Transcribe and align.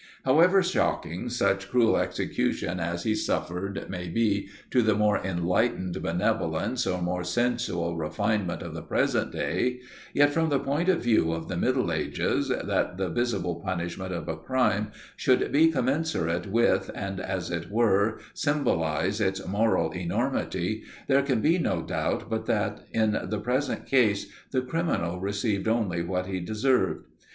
However 0.25 0.63
shocking 0.63 1.29
such 1.29 1.69
cruel 1.69 1.95
executions 1.95 2.81
as 2.81 3.03
he 3.03 3.13
suffered 3.13 3.85
may 3.87 4.07
be 4.07 4.49
to 4.71 4.81
the 4.81 4.95
more 4.95 5.19
enlightened 5.19 6.01
benevolence, 6.01 6.87
or 6.87 6.99
more 7.03 7.23
sensual 7.23 7.95
refinement 7.95 8.63
of 8.63 8.73
the 8.73 8.81
present 8.81 9.31
day; 9.31 9.79
yet, 10.11 10.31
from 10.33 10.49
the 10.49 10.57
point 10.59 10.89
of 10.89 11.03
view 11.03 11.31
of 11.31 11.49
the 11.49 11.55
middle 11.55 11.91
ages, 11.91 12.47
that 12.47 12.97
the 12.97 13.09
visible 13.09 13.57
punishment 13.63 14.11
of 14.11 14.27
a 14.27 14.35
crime 14.35 14.87
should 15.15 15.51
be 15.51 15.67
commensurate 15.67 16.47
with, 16.47 16.89
and, 16.95 17.19
as 17.19 17.51
it 17.51 17.69
were, 17.69 18.19
symbolise 18.33 19.21
its 19.21 19.45
moral 19.45 19.91
enormity, 19.91 20.81
there 21.07 21.21
can 21.21 21.41
be 21.41 21.59
no 21.59 21.83
doubt 21.83 22.27
but 22.27 22.47
that 22.47 22.87
in 22.91 23.19
the 23.25 23.39
present 23.39 23.85
case 23.85 24.25
the 24.49 24.61
criminal 24.61 25.19
received 25.19 25.67
only 25.67 26.01
what 26.01 26.25
he 26.25 26.39
deserved. 26.39 27.03